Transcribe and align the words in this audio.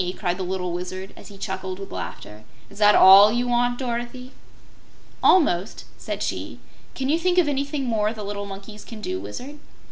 cried 0.17 0.39
the 0.39 0.43
little 0.43 0.71
Wizard, 0.71 1.13
as 1.15 1.27
he 1.27 1.37
chuckled 1.37 1.77
with 1.77 1.91
laughter. 1.91 2.43
"Is 2.71 2.79
that 2.79 2.95
ALL 2.95 3.31
you 3.31 3.47
want, 3.47 3.77
Dorothy?" 3.77 4.31
"Almost," 5.21 5.85
said 5.95 6.23
she. 6.23 6.57
"Can 6.95 7.07
you 7.07 7.19
think 7.19 7.37
of 7.37 7.47
anything 7.47 7.85
more 7.85 8.11
the 8.11 8.23
little 8.23 8.47
monkeys 8.47 8.83
can 8.83 8.99
do, 8.99 9.19
Wizard?" 9.21 9.59